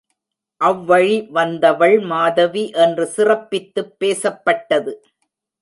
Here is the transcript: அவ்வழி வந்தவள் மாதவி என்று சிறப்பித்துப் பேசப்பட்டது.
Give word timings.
அவ்வழி 0.61 1.31
வந்தவள் 1.31 1.99
மாதவி 2.05 2.69
என்று 2.77 3.05
சிறப்பித்துப் 3.05 3.93
பேசப்பட்டது. 3.99 4.93